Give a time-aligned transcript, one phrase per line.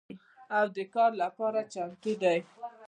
[0.57, 2.37] او د کار لپاره چمتو دي